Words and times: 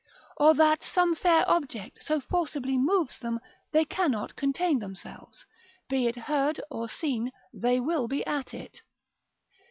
Or 0.37 0.55
that 0.55 0.83
some 0.83 1.13
fair 1.15 1.47
object 1.47 2.03
so 2.03 2.19
forcibly 2.19 2.75
moves 2.75 3.19
them, 3.19 3.39
they 3.71 3.85
cannot 3.85 4.35
contain 4.35 4.79
themselves, 4.79 5.45
be 5.89 6.07
it 6.07 6.15
heard 6.17 6.59
or 6.71 6.89
seen 6.89 7.31
they 7.53 7.79
will 7.79 8.07
be 8.07 8.25
at 8.25 8.51
it. 8.51 8.81